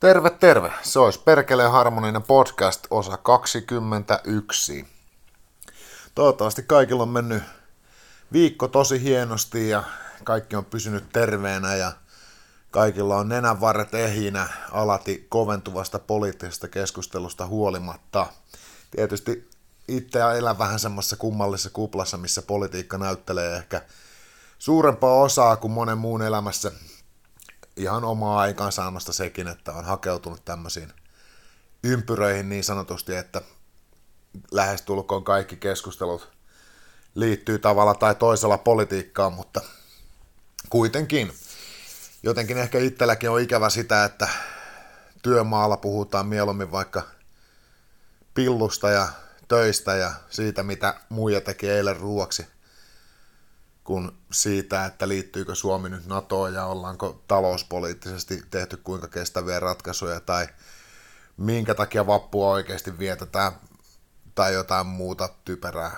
[0.00, 0.72] Terve, terve.
[0.82, 4.86] Se olisi Perkeleen harmoninen podcast osa 21.
[6.14, 7.42] Toivottavasti kaikilla on mennyt
[8.32, 9.82] viikko tosi hienosti ja
[10.24, 11.92] kaikki on pysynyt terveenä ja
[12.70, 18.26] kaikilla on nenänvarret ehinä alati koventuvasta poliittisesta keskustelusta huolimatta.
[18.90, 19.50] Tietysti
[19.88, 23.82] itse elän vähän semmoisessa kummallisessa kuplassa, missä politiikka näyttelee ehkä
[24.58, 26.72] suurempaa osaa kuin monen muun elämässä
[27.78, 30.92] ihan omaa aikaansaamasta sekin, että on hakeutunut tämmöisiin
[31.84, 33.40] ympyröihin niin sanotusti, että
[34.50, 36.28] lähestulkoon kaikki keskustelut
[37.14, 39.60] liittyy tavalla tai toisella politiikkaan, mutta
[40.70, 41.32] kuitenkin.
[42.22, 44.28] Jotenkin ehkä itselläkin on ikävä sitä, että
[45.22, 47.02] työmaalla puhutaan mieluummin vaikka
[48.34, 49.08] pillusta ja
[49.48, 52.46] töistä ja siitä, mitä muija teki eilen ruoksi–
[53.88, 60.46] kuin siitä, että liittyykö Suomi nyt NATOon ja ollaanko talouspoliittisesti tehty kuinka kestäviä ratkaisuja tai
[61.36, 63.52] minkä takia vappua oikeasti vietetään
[64.34, 65.96] tai jotain muuta typerää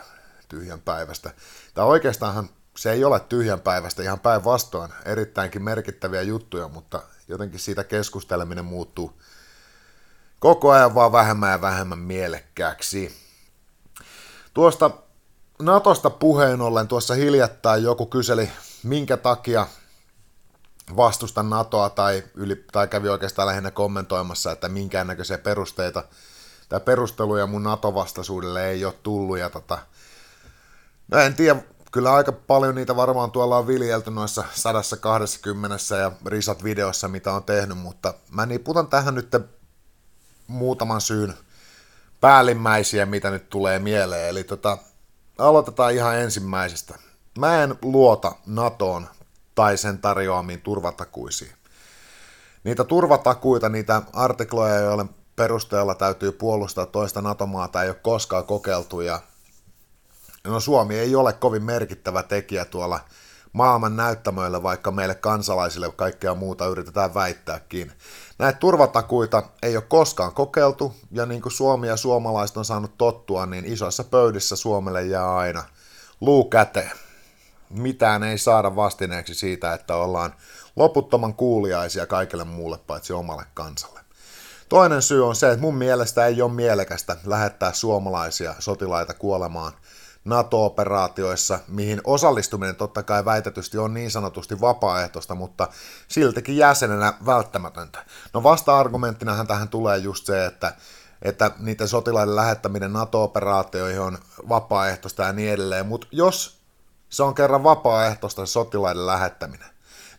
[0.49, 1.31] tyhjän päivästä.
[1.75, 7.85] Tai oikeastaanhan se ei ole tyhjän päivästä, ihan päinvastoin erittäinkin merkittäviä juttuja, mutta jotenkin siitä
[7.85, 9.23] keskusteleminen muuttuu
[10.39, 13.17] koko ajan vaan vähemmän ja vähemmän mielekkääksi.
[14.55, 14.91] Tuosta
[15.61, 18.51] Natosta puheen ollen tuossa hiljattain joku kyseli,
[18.83, 19.67] minkä takia
[20.97, 26.05] vastustan NATOa tai, yli, tai kävi oikeastaan lähinnä kommentoimassa, että minkäännäköisiä perusteita
[26.69, 29.39] tai perusteluja mun NATO-vastaisuudelle ei ole tullut.
[29.39, 29.79] Ja tota,
[31.09, 36.65] no en tiedä, kyllä aika paljon niitä varmaan tuolla on viljelty noissa 120 ja risat
[36.65, 39.37] videossa, mitä on tehnyt, mutta mä niputan tähän nyt
[40.47, 41.35] muutaman syyn
[42.21, 44.29] päällimmäisiä, mitä nyt tulee mieleen.
[44.29, 44.79] Eli tota,
[45.41, 46.99] aloitetaan ihan ensimmäisestä.
[47.39, 49.09] Mä en luota NATOon
[49.55, 51.53] tai sen tarjoamiin turvatakuisiin.
[52.65, 59.01] Niitä turvatakuita, niitä artikloja, joiden perusteella täytyy puolustaa toista NATO-maata, ei ole koskaan kokeiltu.
[59.01, 59.21] Ja
[60.45, 63.01] no Suomi ei ole kovin merkittävä tekijä tuolla
[63.53, 67.93] maailman näyttämöillä, vaikka meille kansalaisille kaikkea muuta yritetään väittääkin.
[68.39, 73.47] Näitä turvatakuita ei ole koskaan kokeiltu, ja niin kuin Suomi ja suomalaiset on saanut tottua,
[73.47, 75.65] niin isoissa pöydissä Suomelle jää aina
[76.21, 76.93] luu käteen.
[77.71, 80.35] Mitään ei saada vastineeksi siitä, että ollaan
[80.77, 84.01] loputtoman kuuliaisia kaikille muulle paitsi omalle kansalle.
[84.69, 89.73] Toinen syy on se, että mun mielestä ei ole mielekästä lähettää suomalaisia sotilaita kuolemaan–
[90.25, 95.69] NATO-operaatioissa, mihin osallistuminen totta kai väitetysti on niin sanotusti vapaaehtoista, mutta
[96.09, 98.05] siltikin jäsenenä välttämätöntä.
[98.35, 100.75] No vasta-argumenttinahan tähän tulee just se, että,
[101.23, 106.61] että niiden sotilaiden lähettäminen NATO-operaatioihin on vapaaehtoista ja niin edelleen, mutta jos
[107.09, 109.69] se on kerran vapaaehtoista se sotilaiden lähettäminen,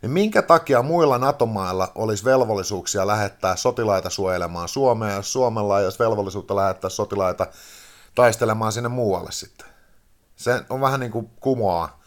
[0.02, 6.00] niin minkä takia muilla NATO-mailla olisi velvollisuuksia lähettää sotilaita suojelemaan Suomea, jos Suomella ei olisi
[6.00, 7.48] velvollisuutta lähettää sotilaita
[8.16, 9.71] taistelemaan sinne muualle sitten?
[10.41, 12.02] Se on vähän niin kuin kumoaa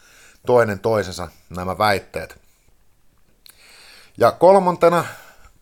[0.45, 2.41] toinen toisensa nämä väitteet.
[4.17, 5.05] Ja kolmantena,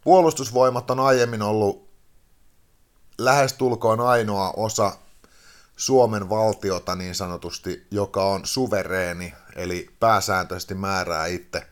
[0.04, 1.90] puolustusvoimat on aiemmin ollut
[3.18, 4.92] lähestulkoon ainoa osa
[5.78, 11.68] Suomen valtiota niin sanotusti, joka on suvereeni, eli pääsääntöisesti määrää itse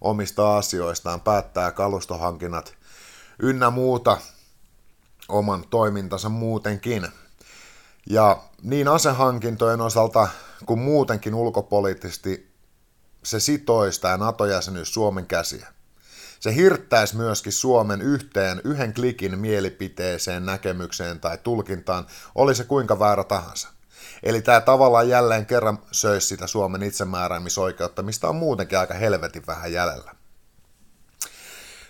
[0.00, 2.74] omista asioistaan, päättää kalustohankinnat
[3.38, 4.18] ynnä muuta
[5.28, 7.08] oman toimintansa muutenkin.
[8.10, 10.28] Ja niin asehankintojen osalta
[10.66, 12.52] kuin muutenkin ulkopoliittisesti
[13.22, 15.68] se sitoista ja NATO-jäsenyys Suomen käsiä.
[16.40, 23.24] Se hirttäisi myöskin Suomen yhteen yhden klikin mielipiteeseen, näkemykseen tai tulkintaan, oli se kuinka väärä
[23.24, 23.68] tahansa.
[24.22, 29.72] Eli tämä tavallaan jälleen kerran söisi sitä Suomen itsemääräämisoikeutta, mistä on muutenkin aika helvetin vähän
[29.72, 30.14] jäljellä.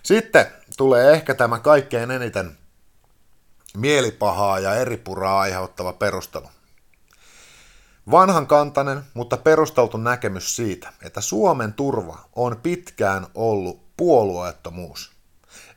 [0.02, 0.46] Sitten
[0.76, 2.58] tulee ehkä tämä kaikkein eniten
[3.76, 6.48] mielipahaa ja eripuraa aiheuttava perustelu.
[8.10, 15.12] Vanhan kantanen, mutta perusteltu näkemys siitä, että Suomen turva on pitkään ollut puolueettomuus.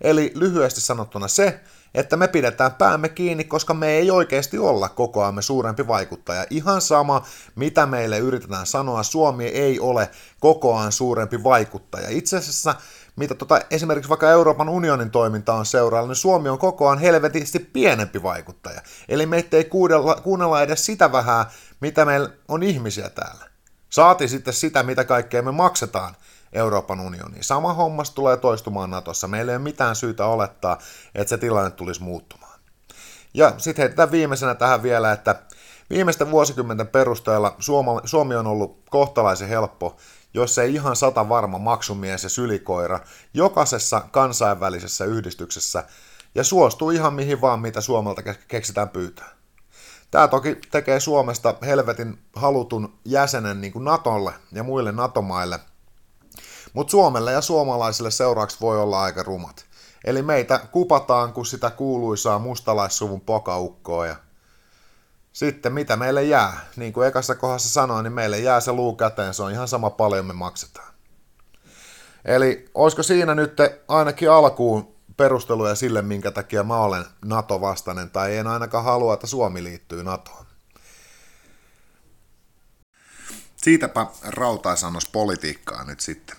[0.02, 1.60] Eli lyhyesti sanottuna se,
[1.94, 6.46] että me pidetään päämme kiinni, koska me ei oikeasti olla kokoamme suurempi vaikuttaja.
[6.50, 7.26] Ihan sama,
[7.56, 10.10] mitä meille yritetään sanoa, Suomi ei ole
[10.40, 12.10] kokoaan suurempi vaikuttaja.
[12.10, 12.76] Itse asiassa
[13.16, 18.24] mitä tota, esimerkiksi vaikka Euroopan unionin toiminta on seuraalla, niin Suomi on kokoaan helvetisti pienempi
[18.24, 18.82] vaikuttaja.
[19.10, 21.46] Eli meitä ei kuunnella, kuunnella edes sitä vähän,
[21.80, 23.46] mitä meillä on ihmisiä täällä.
[23.90, 26.16] Saati sitten sitä, mitä kaikkea me maksetaan
[26.54, 27.44] Euroopan unioniin.
[27.44, 29.28] Sama hommas tulee toistumaan Natossa.
[29.28, 30.78] Meillä ei ole mitään syytä olettaa,
[31.16, 32.60] että se tilanne tulisi muuttumaan.
[33.34, 35.36] Ja sitten heitetään viimeisenä tähän vielä, että
[35.90, 37.56] viimeisten vuosikymmenten perusteella
[38.06, 39.98] Suomi on ollut kohtalaisen helppo
[40.36, 43.00] jos ei ihan sata varma maksumies ja sylikoira
[43.34, 45.84] jokaisessa kansainvälisessä yhdistyksessä
[46.36, 49.30] ja suostuu ihan mihin vaan, mitä Suomalta keksitään pyytää.
[50.12, 55.60] Tämä toki tekee Suomesta helvetin halutun jäsenen niin kuin Natolle ja muille NATO-maille,
[56.74, 59.66] mutta Suomelle ja suomalaisille seuraavaksi voi olla aika rumat.
[60.04, 64.16] Eli meitä kupataan, kun sitä kuuluisaa mustalaissuvun pokaukkoa ja
[65.36, 66.66] sitten mitä meille jää?
[66.76, 69.90] Niin kuin ekassa kohdassa sanoin, niin meille jää se luu käteen, se on ihan sama
[69.90, 70.94] paljon me maksetaan.
[72.26, 78.48] Eli olisiko siinä nyt ainakin alkuun perusteluja sille, minkä takia mä olen NATO-vastainen, tai en
[78.48, 80.46] ainakaan halua, että Suomi liittyy NATOon.
[83.56, 86.36] Siitäpä rautaisannos politiikkaa nyt sitten.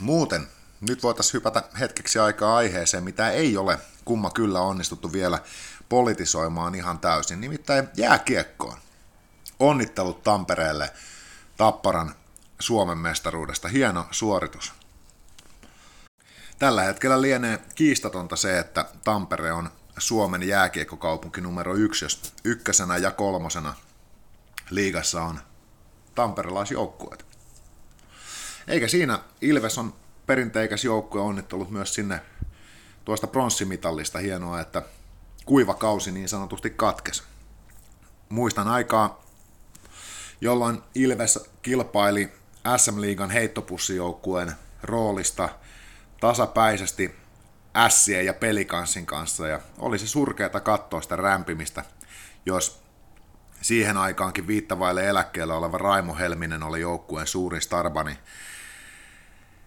[0.00, 0.48] Muuten,
[0.80, 5.38] nyt voitaisiin hypätä hetkeksi aikaa aiheeseen, mitä ei ole kumma kyllä onnistuttu vielä
[5.88, 8.78] politisoimaan ihan täysin, nimittäin jääkiekkoon.
[9.58, 10.90] Onnittelut Tampereelle
[11.56, 12.14] Tapparan
[12.60, 13.68] Suomen mestaruudesta.
[13.68, 14.72] Hieno suoritus.
[16.58, 23.10] Tällä hetkellä lienee kiistatonta se, että Tampere on Suomen jääkiekkokaupunki numero yksi, jos ykkösenä ja
[23.10, 23.74] kolmosena
[24.70, 25.40] liigassa on
[26.14, 27.26] tamperelaisjoukkueet.
[28.68, 29.94] Eikä siinä Ilves on
[30.26, 32.20] perinteikäs joukkue onnittelut myös sinne
[33.04, 34.18] tuosta pronssimitallista.
[34.18, 34.82] Hienoa, että
[35.46, 37.22] kuiva kausi niin sanotusti katkesi.
[38.28, 39.22] Muistan aikaa,
[40.40, 42.32] jolloin Ilves kilpaili
[42.76, 44.52] SM-liigan heittopussijoukkueen
[44.82, 45.48] roolista
[46.20, 47.16] tasapäisesti
[47.76, 51.84] Ässien ja Pelikanssin kanssa, ja oli se surkeata katsoa sitä rämpimistä,
[52.46, 52.82] jos
[53.62, 58.18] siihen aikaankin viittavaille eläkkeellä oleva Raimo Helminen oli joukkueen suurin starbani,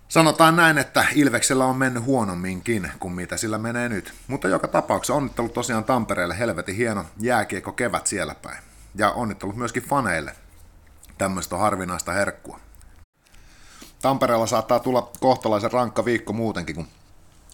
[0.10, 4.14] Sanotaan näin, että Ilveksellä on mennyt huonomminkin kuin mitä sillä menee nyt.
[4.28, 8.64] Mutta joka tapauksessa onnittelut tosiaan Tampereelle helvetin hieno jääkiekko kevät siellä päin.
[8.96, 10.36] Ja onnittelut myöskin faneille.
[11.18, 12.60] Tämmöistä harvinaista herkkua.
[14.02, 16.88] Tampereella saattaa tulla kohtalaisen rankka viikko muutenkin, kun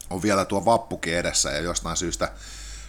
[0.10, 2.32] on vielä tuo vappukin edessä ja jostain syystä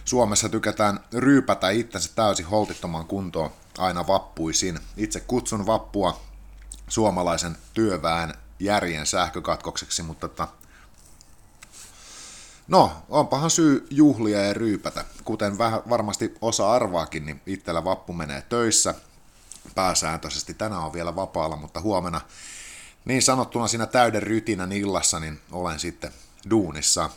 [0.05, 4.79] Suomessa tykätään ryypätä itsensä täysin holtittomaan kuntoon aina vappuisin.
[4.97, 6.21] Itse kutsun vappua
[6.87, 10.47] suomalaisen työväen järjen sähkökatkokseksi, mutta että
[12.67, 15.05] No, onpahan syy juhlia ja ryypätä.
[15.23, 18.95] Kuten vähän varmasti osa arvaakin, niin itsellä vappu menee töissä
[19.75, 20.53] pääsääntöisesti.
[20.53, 22.21] Tänään on vielä vapaalla, mutta huomenna
[23.05, 26.11] niin sanottuna siinä täyden rytinän illassa, niin olen sitten
[26.49, 27.09] duunissa.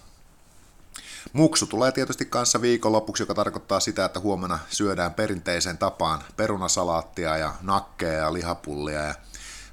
[1.32, 7.54] Muksu tulee tietysti kanssa viikonlopuksi, joka tarkoittaa sitä, että huomenna syödään perinteiseen tapaan perunasalaattia ja
[7.62, 9.14] nakkeja ja lihapullia ja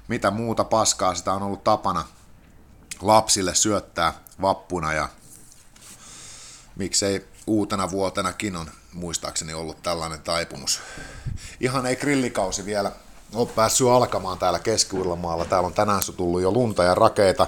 [0.08, 2.04] mitä muuta paskaa sitä on ollut tapana
[3.02, 5.08] lapsille syöttää vappuna ja
[6.76, 10.80] miksei uutena vuotenakin on muistaakseni ollut tällainen taipumus.
[11.60, 12.92] Ihan ei grillikausi vielä
[13.34, 14.96] ole päässyt alkamaan täällä keski
[15.48, 17.46] Täällä on tänään tullut jo lunta ja rakeita.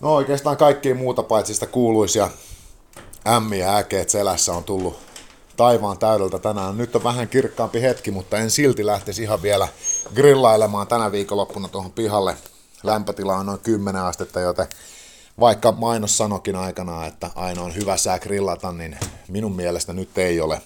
[0.00, 2.30] No oikeastaan kaikkiin muuta paitsi sitä kuuluisia
[3.26, 5.09] ämmiä äkeet selässä on tullut
[5.56, 6.76] taivaan täydeltä tänään.
[6.76, 9.68] Nyt on vähän kirkkaampi hetki, mutta en silti lähtisi ihan vielä
[10.14, 12.36] grillailemaan tänä viikonloppuna tuohon pihalle.
[12.82, 14.66] Lämpötila on noin 10 astetta, joten
[15.40, 18.98] vaikka mainos sanokin aikana, että aina on hyvä sää grillata, niin
[19.28, 20.62] minun mielestä nyt ei ole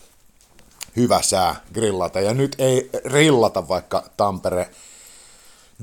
[0.96, 2.20] hyvä sää grillata.
[2.20, 4.70] Ja nyt ei rillata, vaikka Tampere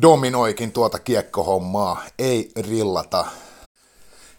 [0.01, 2.03] dominoikin tuota kiekkohommaa.
[2.19, 3.25] Ei rillata.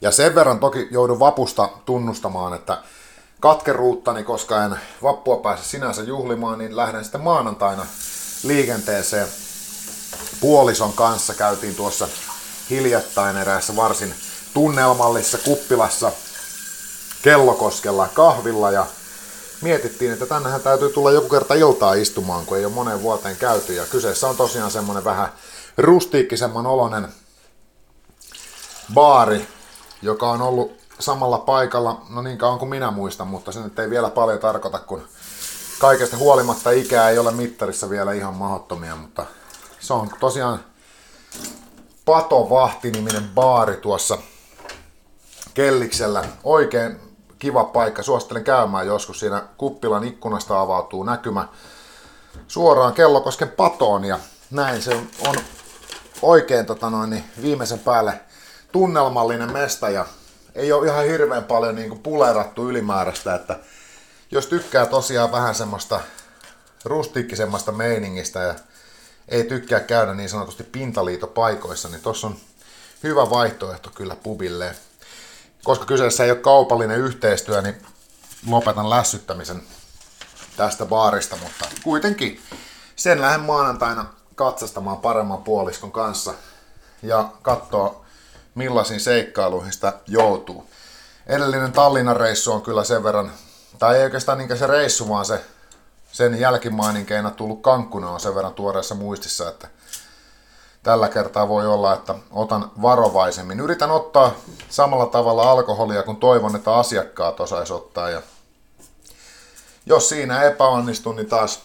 [0.00, 2.78] Ja sen verran toki joudun vapusta tunnustamaan, että
[3.42, 7.86] katkeruuttani, koska en vappua pääse sinänsä juhlimaan, niin lähden sitten maanantaina
[8.42, 9.28] liikenteeseen.
[10.40, 12.08] Puolison kanssa käytiin tuossa
[12.70, 14.14] hiljattain eräässä varsin
[14.54, 16.12] tunnelmallisessa kuppilassa
[17.22, 18.86] Kellokoskella kahvilla ja
[19.62, 23.74] mietittiin, että tännehän täytyy tulla joku kerta iltaa istumaan, kun ei ole moneen vuoteen käyty.
[23.74, 25.32] Ja kyseessä on tosiaan semmonen vähän
[25.78, 27.08] rustiikkisemman olonen
[28.94, 29.48] baari,
[30.02, 33.90] joka on ollut samalla paikalla, no niin kauan kuin minä muistan, mutta se nyt ei
[33.90, 35.02] vielä paljon tarkoita, kun
[35.78, 39.26] kaikesta huolimatta ikää ei ole mittarissa vielä ihan mahdottomia, mutta
[39.80, 40.64] se on tosiaan
[42.04, 44.18] Patovahti-niminen baari tuossa
[45.54, 46.24] Kelliksellä.
[46.44, 47.00] Oikein
[47.38, 49.20] kiva paikka, suosittelen käymään joskus.
[49.20, 51.48] Siinä kuppilan ikkunasta avautuu näkymä
[52.48, 54.18] suoraan Kellokosken patoon ja
[54.50, 55.36] näin se on
[56.22, 58.20] oikein tota noin, niin viimeisen päälle
[58.72, 60.06] tunnelmallinen mesta ja
[60.54, 63.58] ei ole ihan hirveän paljon niin pulerattu ylimääräistä, että
[64.30, 66.00] jos tykkää tosiaan vähän semmoista
[66.84, 68.54] rustiikkisemmasta meiningistä ja
[69.28, 72.36] ei tykkää käydä niin sanotusti pintaliitopaikoissa, niin tuossa on
[73.02, 74.74] hyvä vaihtoehto kyllä pubille.
[75.64, 77.86] Koska kyseessä ei ole kaupallinen yhteistyö, niin
[78.46, 79.62] lopetan lässyttämisen
[80.56, 82.40] tästä baarista, mutta kuitenkin
[82.96, 86.34] sen lähden maanantaina katsastamaan paremman puoliskon kanssa
[87.02, 88.04] ja katsoa
[88.54, 90.70] millaisiin seikkailuihin sitä joutuu.
[91.26, 93.32] edellinen Tallinnan reissu on kyllä sen verran,
[93.78, 95.44] tai ei oikeastaan niinkään se reissu, vaan se
[96.12, 99.68] sen jälkimaininkeina tullut kankkuna on sen verran tuoreessa muistissa, että
[100.82, 103.60] tällä kertaa voi olla, että otan varovaisemmin.
[103.60, 104.34] Yritän ottaa
[104.68, 108.10] samalla tavalla alkoholia, kun toivon, että asiakkaat osais ottaa.
[108.10, 108.22] Ja
[109.86, 111.62] jos siinä epäonnistun, niin taas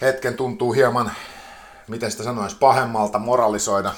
[0.00, 1.12] hetken tuntuu hieman,
[1.88, 3.92] miten sitä sanoisi, pahemmalta moralisoida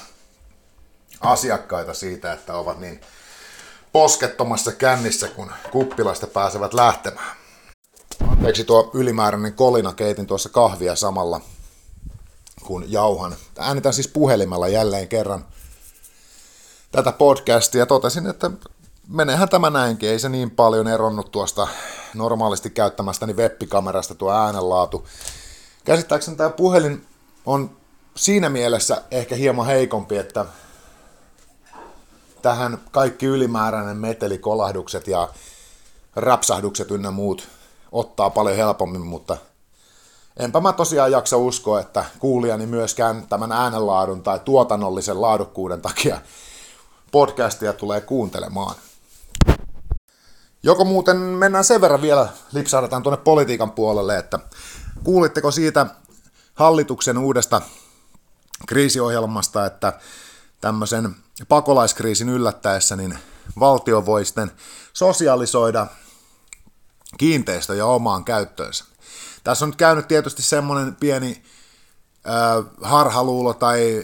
[1.25, 3.01] asiakkaita siitä, että ovat niin
[3.93, 7.37] poskettomassa kännissä, kun kuppilasta pääsevät lähtemään.
[8.29, 11.41] Anteeksi tuo ylimääräinen kolina, keitin tuossa kahvia samalla
[12.65, 13.37] kun jauhan.
[13.59, 15.45] Äänitän siis puhelimella jälleen kerran
[16.93, 18.51] tätä podcastia ja totesin, että
[19.09, 21.69] menehän tämä näinkin, ei se niin paljon eronnut tuosta
[22.15, 25.07] normaalisti käyttämästäni web-kamerasta tuo äänenlaatu.
[25.85, 27.07] Käsittääkseni tämä puhelin
[27.47, 27.77] on
[28.17, 30.45] siinä mielessä ehkä hieman heikompi, että
[32.45, 35.29] tähän kaikki ylimääräinen metelikolahdukset ja
[36.17, 37.49] rapsahdukset ynnä muut
[37.93, 39.37] ottaa paljon helpommin, mutta
[40.37, 46.21] enpä mä tosiaan jaksa uskoa, että kuulijani myöskään tämän äänenlaadun tai tuotannollisen laadukkuuden takia
[47.13, 48.75] podcastia tulee kuuntelemaan.
[50.63, 54.39] Joko muuten mennään sen verran vielä, lipsahdetaan tuonne politiikan puolelle, että
[55.05, 55.87] kuulitteko siitä
[56.55, 57.63] hallituksen uudesta
[58.67, 59.93] kriisiohjelmasta, että
[60.61, 63.19] tämmöisen pakolaiskriisin yllättäessä niin
[63.61, 64.53] valtio voi sitten
[64.93, 65.87] sosialisoida
[67.19, 68.85] kiinteistöjä omaan käyttöönsä.
[69.45, 71.43] Tässä on nyt käynyt tietysti semmoinen pieni
[72.27, 74.03] äh, harhaluulo tai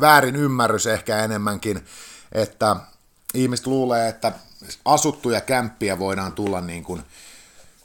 [0.00, 1.86] väärin ymmärrys ehkä enemmänkin,
[2.32, 2.76] että
[3.34, 4.32] ihmiset luulee, että
[4.84, 7.02] asuttuja kämppiä voidaan tulla niin kuin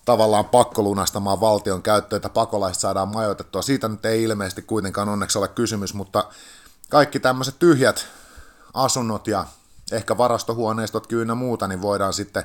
[0.05, 3.61] tavallaan pakkolunastamaan valtion käyttöön, että pakolaiset saadaan majoitettua.
[3.61, 6.23] Siitä nyt ei ilmeisesti kuitenkaan onneksi ole kysymys, mutta
[6.89, 8.07] kaikki tämmöiset tyhjät
[8.73, 9.45] asunnot ja
[9.91, 12.43] ehkä varastohuoneistot kyllä muuta, niin voidaan sitten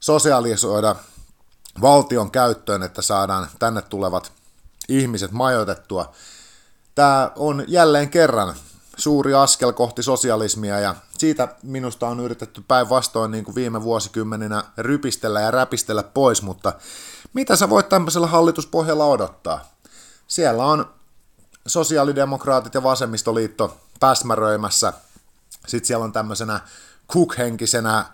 [0.00, 0.96] sosiaalisoida
[1.80, 4.32] valtion käyttöön, että saadaan tänne tulevat
[4.88, 6.12] ihmiset majoitettua.
[6.94, 8.54] Tämä on jälleen kerran
[8.96, 15.40] suuri askel kohti sosialismia ja siitä minusta on yritetty päinvastoin niin kuin viime vuosikymmeninä rypistellä
[15.40, 16.72] ja räpistellä pois, mutta
[17.32, 19.64] mitä sä voit tämmöisellä hallituspohjalla odottaa?
[20.26, 20.97] Siellä on
[21.68, 24.92] sosiaalidemokraatit ja vasemmistoliitto päsmäröimässä.
[25.66, 26.60] Sitten siellä on tämmöisenä
[27.06, 28.04] kukhenkisenä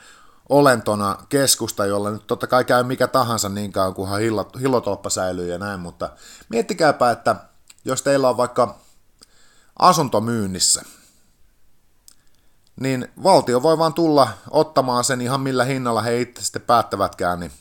[0.48, 4.20] olentona keskusta, jolla nyt totta kai käy mikä tahansa niin kauan, kunhan
[4.60, 6.10] hillotolppa säilyy ja näin, mutta
[6.48, 7.36] miettikääpä, että
[7.84, 8.78] jos teillä on vaikka
[9.78, 10.82] asunto myynnissä,
[12.80, 17.52] niin valtio voi vaan tulla ottamaan sen ihan millä hinnalla he itse sitten päättävätkään niin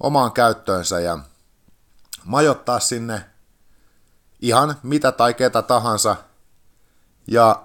[0.00, 1.18] omaan käyttöönsä ja
[2.24, 3.31] majoittaa sinne
[4.42, 6.16] ihan mitä tai ketä tahansa
[7.26, 7.62] ja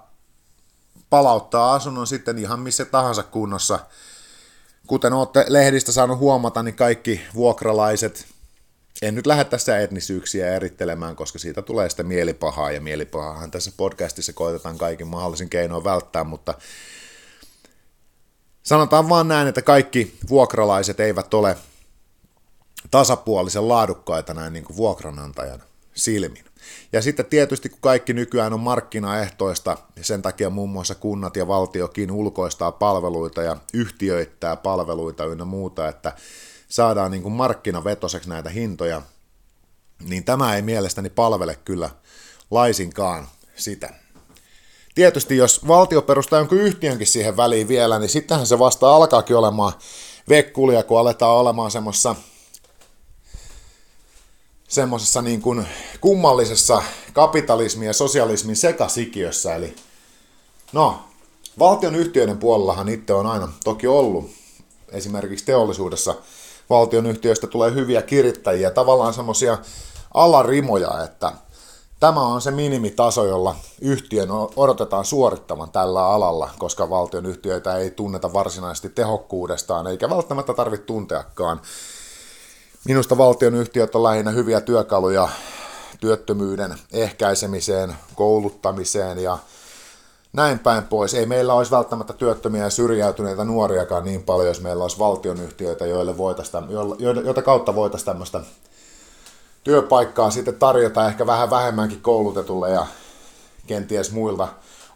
[1.10, 3.78] palauttaa asunnon sitten ihan missä tahansa kunnossa.
[4.86, 8.26] Kuten olette lehdistä saanut huomata, niin kaikki vuokralaiset,
[9.02, 14.32] en nyt lähde tässä etnisyyksiä erittelemään, koska siitä tulee sitten mielipahaa, ja mielipahahan tässä podcastissa
[14.32, 16.54] koitetaan kaikin mahdollisin keinoin välttää, mutta
[18.62, 21.56] sanotaan vaan näin, että kaikki vuokralaiset eivät ole
[22.90, 25.62] tasapuolisen laadukkaita näin niin kuin vuokranantajan
[25.98, 26.44] silmin.
[26.92, 32.10] Ja sitten tietysti kun kaikki nykyään on markkinaehtoista, sen takia muun muassa kunnat ja valtiokin
[32.10, 36.12] ulkoistaa palveluita ja yhtiöittää palveluita ynnä muuta, että
[36.68, 39.02] saadaan niin kuin markkinavetoseksi näitä hintoja,
[40.08, 41.90] niin tämä ei mielestäni palvele kyllä
[42.50, 43.94] laisinkaan sitä.
[44.94, 49.72] Tietysti jos valtio perustaa jonkun yhtiönkin siihen väliin vielä, niin sittenhän se vasta alkaakin olemaan
[50.28, 52.16] vekkulia, kun aletaan olemaan semmoisessa
[54.68, 55.66] semmoisessa niin kuin
[56.00, 56.82] kummallisessa
[57.12, 59.54] kapitalismin ja sosialismin sekasikiössä.
[59.54, 59.76] Eli
[60.72, 60.98] no,
[61.58, 64.30] valtion yhtiöiden puolellahan itse on aina toki ollut
[64.92, 66.14] esimerkiksi teollisuudessa
[66.70, 69.58] valtion yhtiöistä tulee hyviä kirittäjiä, tavallaan semmoisia
[70.14, 71.32] alarimoja, että
[72.00, 78.32] tämä on se minimitaso, jolla yhtiön odotetaan suorittavan tällä alalla, koska valtion yhtiöitä ei tunneta
[78.32, 81.60] varsinaisesti tehokkuudestaan, eikä välttämättä tarvitse tunteakaan.
[82.88, 85.28] Minusta valtion yhtiöt on lähinnä hyviä työkaluja
[86.00, 89.38] työttömyyden ehkäisemiseen, kouluttamiseen ja
[90.32, 91.14] näin päin pois.
[91.14, 96.14] Ei meillä olisi välttämättä työttömiä ja syrjäytyneitä nuoriakaan niin paljon, jos meillä olisi valtionyhtiöitä, joille
[97.24, 98.40] joita kautta voitaisiin tämmöistä
[99.64, 102.86] työpaikkaa sitten tarjota ehkä vähän vähemmänkin koulutetulle ja
[103.66, 104.48] kenties muilta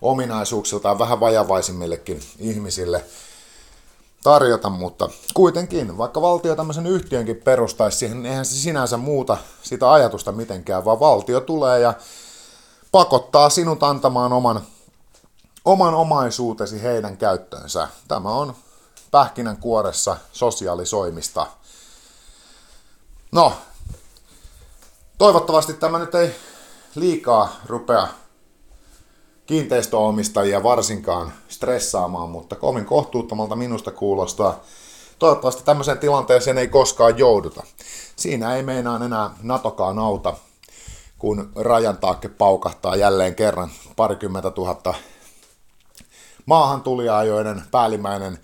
[0.03, 3.05] ominaisuuksiltaan vähän vajavaisimmillekin ihmisille
[4.23, 9.93] tarjota, mutta kuitenkin, vaikka valtio tämmöisen yhtiönkin perustaisi siihen, niin eihän se sinänsä muuta sitä
[9.93, 11.95] ajatusta mitenkään, vaan valtio tulee ja
[12.93, 14.63] pakottaa sinut antamaan oman
[15.65, 17.89] oman omaisuutesi heidän käyttöönsä.
[18.09, 18.55] Tämä on
[19.11, 21.47] pähkinän kuoressa sosiaalisoimista.
[23.33, 23.53] No,
[25.19, 26.35] toivottavasti tämä nyt ei
[26.95, 28.09] liikaa rupea
[29.47, 34.61] kiinteistöomistajia varsinkaan stressaamaan, mutta kovin kohtuuttomalta minusta kuulostaa.
[35.19, 37.63] Toivottavasti tämmöiseen tilanteeseen ei koskaan jouduta.
[38.17, 40.35] Siinä ei meinaa enää Natokaan auta,
[41.19, 44.95] kun rajan taakke paukahtaa jälleen kerran parikymmentä tuhatta
[46.47, 48.39] maahantulijaa, joiden päällimmäinen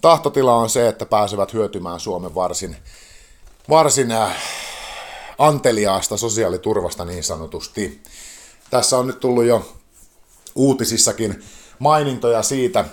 [0.00, 2.76] tahtotila on se, että pääsevät hyötymään Suomen varsin,
[3.68, 4.36] varsin äh,
[5.38, 8.02] anteliaasta sosiaaliturvasta niin sanotusti.
[8.70, 9.79] Tässä on nyt tullut jo
[10.54, 11.42] uutisissakin
[11.78, 12.84] mainintoja siitä,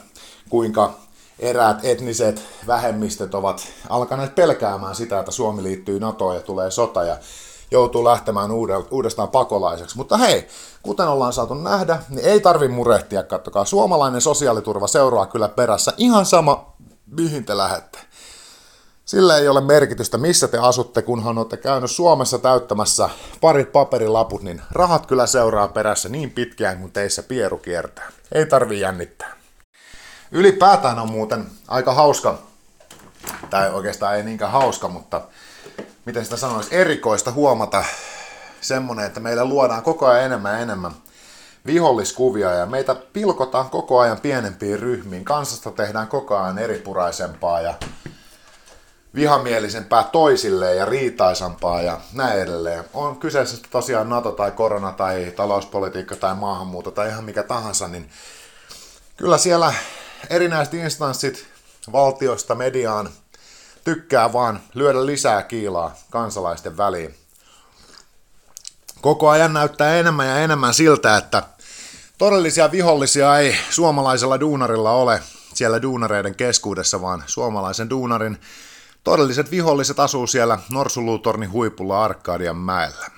[0.50, 0.94] kuinka
[1.40, 7.18] eräät etniset vähemmistöt ovat alkaneet pelkäämään sitä, että Suomi liittyy NATOon ja tulee sota ja
[7.72, 8.52] joutuu lähtemään
[8.92, 9.98] uudestaan pakolaiseksi.
[9.98, 10.48] Mutta hei,
[10.84, 13.66] kuten ollaan saatu nähdä, niin ei tarvi murehtia, kattokaa.
[13.66, 16.74] Suomalainen sosiaaliturva seuraa kyllä perässä ihan sama,
[17.06, 18.00] mihin te lähette.
[19.08, 23.10] Sillä ei ole merkitystä, missä te asutte, kunhan olette käynyt Suomessa täyttämässä
[23.42, 28.12] parit paperilaput, niin rahat kyllä seuraa perässä niin pitkään kuin teissä pieru kiertää.
[28.32, 29.36] Ei tarvi jännittää.
[30.32, 32.40] Ylipäätään on muuten aika hauska,
[33.50, 35.22] tai oikeastaan ei niinkään hauska, mutta
[36.06, 37.84] miten sitä sanoisi, erikoista huomata
[38.62, 40.92] semmonen, että meillä luodaan koko ajan enemmän ja enemmän
[41.66, 45.26] viholliskuvia ja meitä pilkotaan koko ajan pienempiin ryhmiin.
[45.26, 47.74] Kansasta tehdään koko ajan eripuraisempaa ja
[49.16, 52.84] vihamielisempää toisilleen ja riitaisampaa ja näin edelleen.
[52.94, 58.10] On kyseessä tosiaan NATO tai korona tai talouspolitiikka tai maahanmuutto tai ihan mikä tahansa, niin
[59.18, 59.74] kyllä siellä
[60.30, 61.48] erinäiset instanssit
[61.92, 63.10] valtioista mediaan
[63.84, 67.16] tykkää vaan lyödä lisää kiilaa kansalaisten väliin.
[69.02, 71.44] Koko ajan näyttää enemmän ja enemmän siltä, että
[72.18, 75.22] todellisia vihollisia ei suomalaisella duunarilla ole
[75.54, 78.40] siellä duunareiden keskuudessa, vaan suomalaisen duunarin
[79.08, 83.12] todelliset viholliset asuu siellä Norsuluutornin huipulla Arkadian mäellä.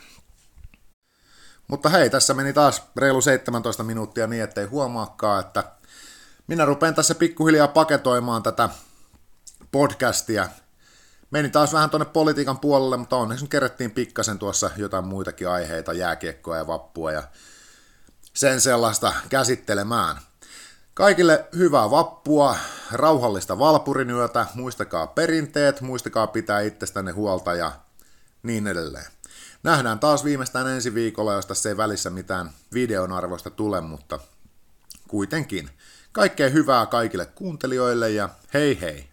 [1.67, 5.63] Mutta hei, tässä meni taas reilu 17 minuuttia niin, ettei huomaakaan, että
[6.47, 8.69] minä rupean tässä pikkuhiljaa paketoimaan tätä
[9.71, 10.49] podcastia.
[11.31, 15.93] Meni taas vähän tuonne politiikan puolelle, mutta onneksi nyt kerättiin pikkasen tuossa jotain muitakin aiheita,
[15.93, 17.23] jääkiekkoa ja vappua ja
[18.33, 20.17] sen sellaista käsittelemään.
[20.93, 22.55] Kaikille hyvää vappua,
[22.91, 27.71] rauhallista valpurinyötä, muistakaa perinteet, muistakaa pitää itsestänne huolta ja
[28.43, 29.11] niin edelleen.
[29.63, 34.19] Nähdään taas viimeistään ensi viikolla, jos tässä ei välissä mitään videon arvoista tule, mutta
[35.07, 35.69] kuitenkin.
[36.11, 39.09] Kaikkea hyvää kaikille kuuntelijoille ja hei hei!